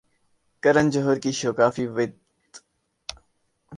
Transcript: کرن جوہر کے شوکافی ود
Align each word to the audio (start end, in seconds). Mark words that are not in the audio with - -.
کرن 0.63 0.85
جوہر 0.93 1.17
کے 1.23 1.31
شوکافی 1.39 1.85
ود 1.95 2.11